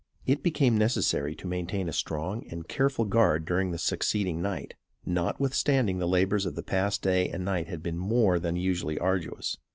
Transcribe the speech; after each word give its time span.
It 0.25 0.41
became 0.41 0.79
necessary 0.79 1.35
to 1.35 1.47
maintain 1.47 1.87
a 1.87 1.93
strong 1.93 2.43
and 2.49 2.67
careful 2.67 3.05
guard 3.05 3.45
during 3.45 3.69
the 3.69 3.77
succeeding 3.77 4.41
night, 4.41 4.73
notwithstanding 5.05 5.99
the 5.99 6.07
labors 6.07 6.47
of 6.47 6.55
the 6.55 6.63
past 6.63 7.03
day 7.03 7.29
and 7.29 7.45
night 7.45 7.67
had 7.67 7.83
been 7.83 7.99
more 7.99 8.39
than 8.39 8.55
usually 8.55 8.97
arduous. 8.97 9.59